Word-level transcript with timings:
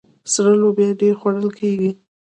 سره 0.33 0.51
لوبیا 0.61 0.89
ډیره 0.99 1.17
خوړل 1.19 1.47
کیږي. 1.59 1.91